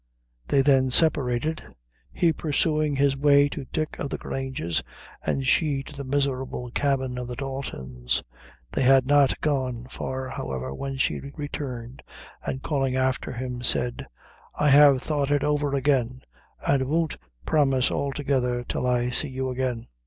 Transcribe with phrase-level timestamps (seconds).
[0.47, 1.61] They then separated,
[2.11, 4.81] he pursuing his way to Dick o' the Grange's,
[5.23, 8.23] and she to the miserable cabin of the Daltons.
[8.71, 12.01] They had not gone far, however, when she returned,
[12.43, 14.07] and calling after him, said
[14.55, 16.23] "I have thought it over again,
[16.65, 17.15] and won't
[17.45, 19.85] promise altogether till I see you again."